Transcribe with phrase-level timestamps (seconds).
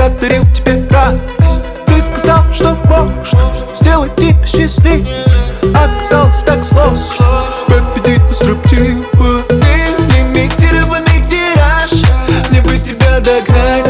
[0.00, 1.22] я дарил тебе радость.
[1.86, 3.34] Ты сказал, что можешь
[3.74, 5.06] сделать тебя счастливым.
[5.74, 9.04] А Оказалось так сложно победить деструктивы
[9.48, 9.56] Ты
[10.16, 11.92] лимитированный тираж,
[12.48, 13.86] мне бы тебя догнать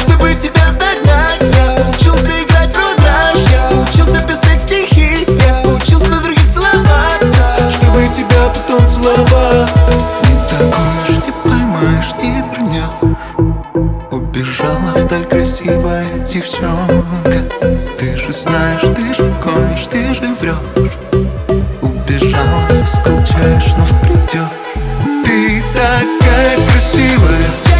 [0.00, 6.20] Чтобы тебя догнать, я учился играть в рудраж Я учился писать стихи, я учился на
[6.20, 9.70] других целоваться Чтобы тебя потом целовать.
[10.24, 12.41] Не такой уж не поймаешь, не
[15.12, 17.44] столь красивая девчонка.
[17.98, 20.96] Ты же знаешь, ты же гонишь, ты же врешь
[21.82, 24.48] Убежала, соскучаешь, но придешь
[25.22, 27.71] Ты такая красивая.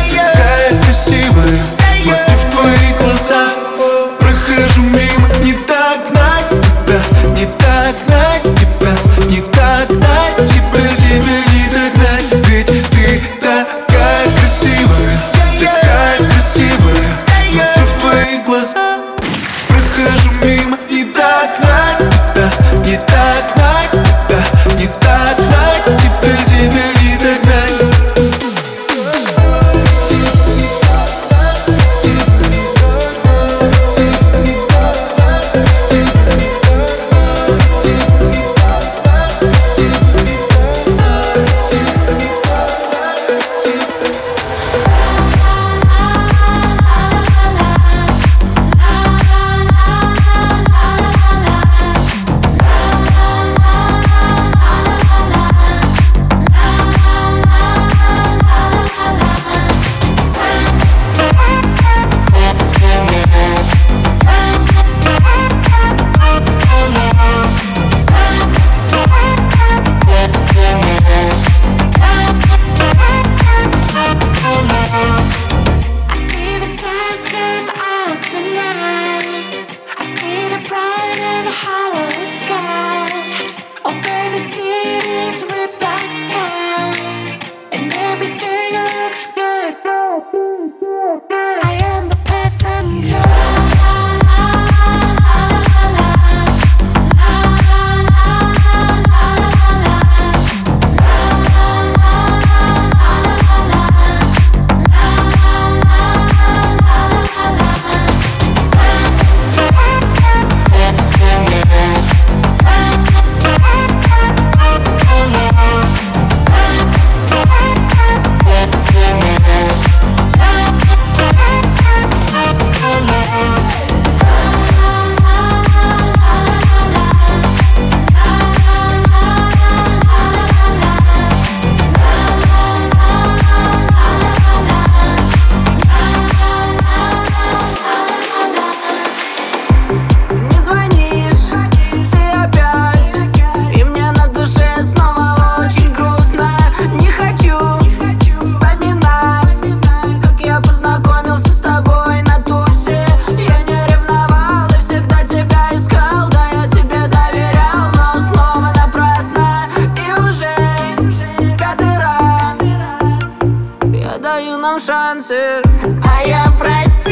[166.04, 167.11] А я прости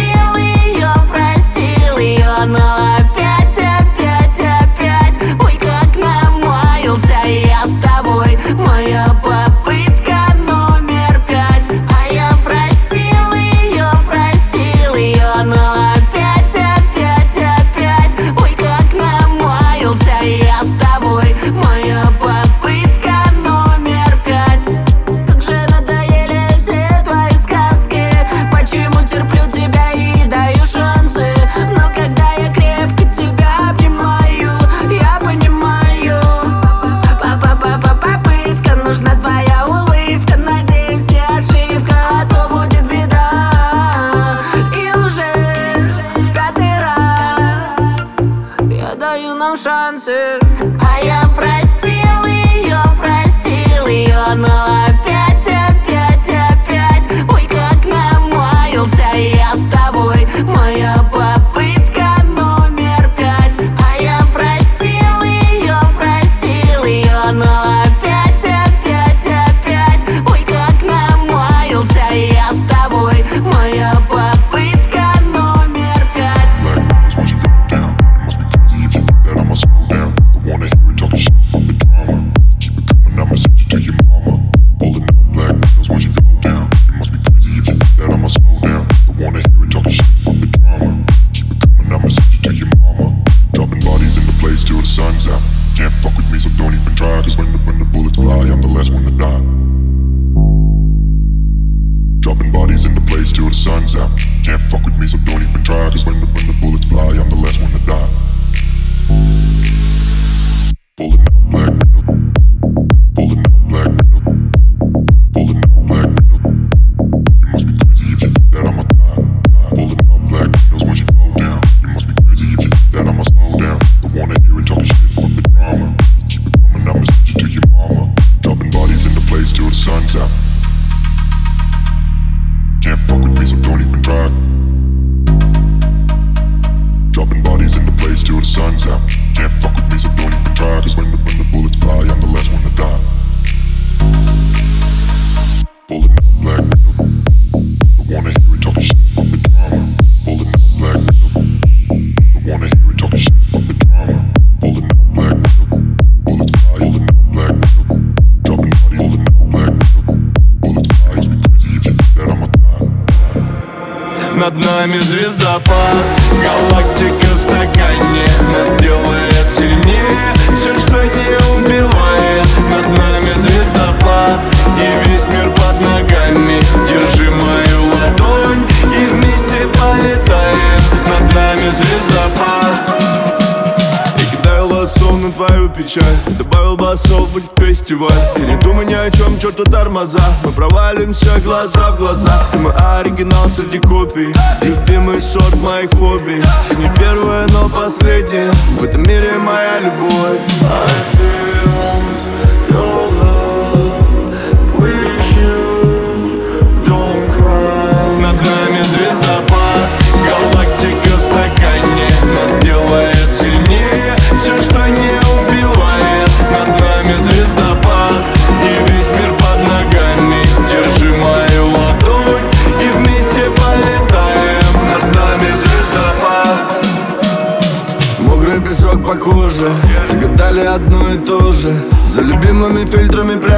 [185.30, 186.16] на твою печаль.
[186.38, 188.10] Добавил басов, быть фестиваль.
[188.37, 190.22] И не думай ни о чем, черту тормоза.
[190.44, 192.46] Мы провалимся глаза в глаза.
[192.52, 194.34] Ты мой оригинал среди копий.
[194.62, 196.42] Любимый сорт моих фобий.
[196.70, 200.40] Ты не первая, но последняя В этом мире моя любовь.
[200.62, 201.70] I feel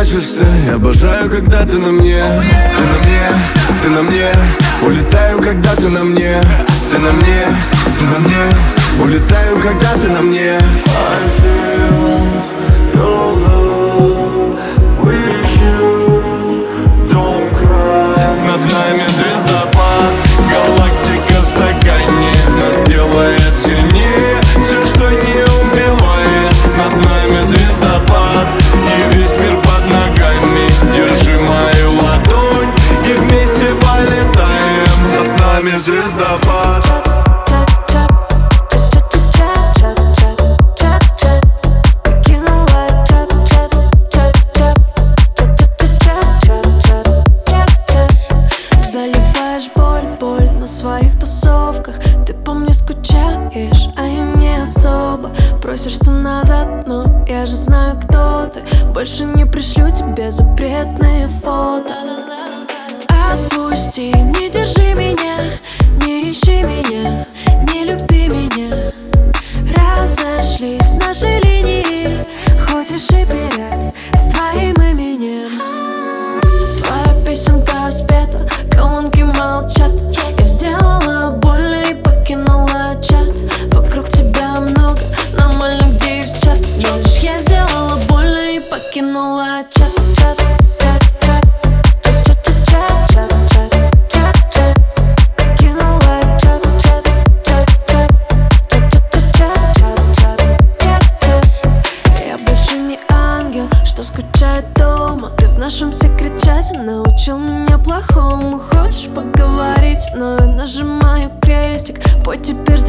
[0.02, 0.44] прячешься.
[0.66, 2.22] Я обожаю, когда ты на мне.
[2.76, 3.22] Ты на мне,
[3.82, 4.32] ты на мне.
[4.82, 6.40] Улетаю, когда ты на мне.
[6.90, 7.46] Ты на мне,
[7.98, 8.44] ты на мне.
[9.00, 10.54] Улетаю, когда ты на мне.
[10.54, 10.60] I
[11.38, 12.01] feel
[56.32, 58.60] назад, но я же знаю, кто ты.
[58.94, 61.94] Больше не пришлю тебе запретные фото.
[63.30, 65.36] Отпусти, не держи меня,
[66.04, 67.26] не ищи меня,
[67.72, 68.92] не люби меня.
[69.76, 72.24] Разошлись наши линии,
[72.66, 75.60] хоть и шиперят с твоим именем.
[76.78, 80.11] Твоя песенка спета, колонки молчат.
[112.32, 112.81] Вот теперь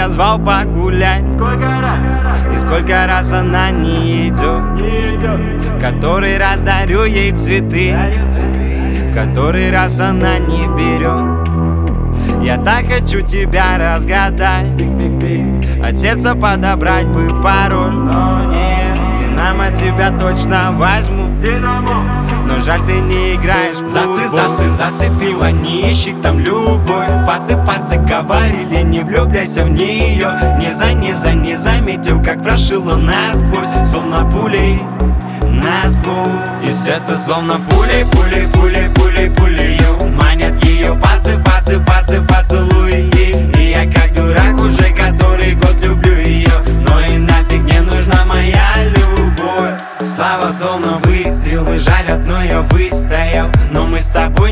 [0.00, 1.26] я звал погулять.
[1.30, 2.54] Сколько раз?
[2.54, 7.94] И сколько раз она не идет Не идет В который раз дарю ей цветы.
[7.94, 11.40] В который раз она не берет
[12.42, 14.70] я так хочу тебя разгадать.
[15.84, 17.92] От сердца подобрать бы пароль.
[19.12, 21.38] Динамо тебя точно возьму
[22.50, 27.06] Но жаль ты не играешь в Зацы, зацы, зацепила, не ищи там любовь.
[27.24, 32.96] Пацы, пацы говорили, не влюбляйся в нее Не за, не за, не заметил, как прошила
[32.96, 34.80] насквозь Словно пулей
[35.42, 36.68] насквозь.
[36.68, 39.80] И сердце словно пулей, пулей, пулей, пулей, пулей
[40.14, 43.10] Манят ее пацы, пацы, пацы, поцелуи.
[43.58, 45.79] И я как дурак уже который год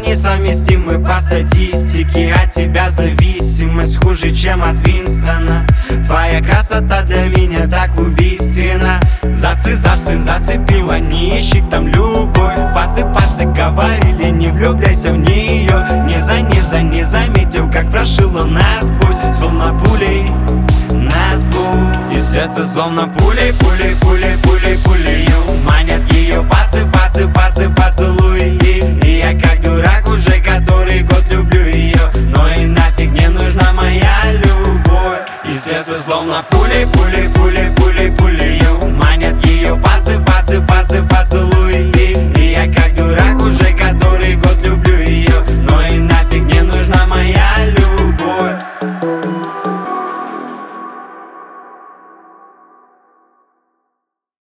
[0.09, 5.67] несовместимы по статистике От тебя зависимость хуже, чем от Винстона.
[6.07, 9.01] Твоя красота для меня так убийственна.
[9.35, 12.57] Зацы, зацы, зацепила, не там любовь.
[12.75, 15.87] Пацы, пацы говорили, не влюбляйся в нее.
[16.07, 20.31] Не за, не за, не заметил, как прошила насквозь Словно пулей
[20.93, 22.17] насквозь.
[22.17, 25.29] И сердце словно пулей, пулей, пулей, пулей, пулей.
[25.65, 28.58] Манят ее пацы, пацы, пацы, поцелуи